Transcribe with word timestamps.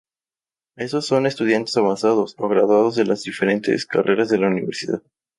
Estos 0.77 1.05
son 1.05 1.27
estudiantes 1.27 1.77
avanzados 1.77 2.33
o 2.39 2.49
graduados 2.49 2.95
de 2.95 3.05
las 3.05 3.21
diferentes 3.21 3.85
carreras 3.85 4.29
de 4.29 4.39
la 4.39 4.47
universidad. 4.47 5.03